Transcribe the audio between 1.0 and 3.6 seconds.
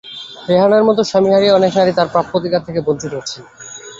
স্বামী হারিয়ে অনেক নারী তাঁর প্রাপ্য অধিকার থেকে বঞ্চিত হচ্ছেন।